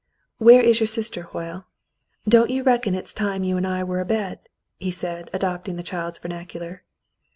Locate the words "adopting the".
5.31-5.83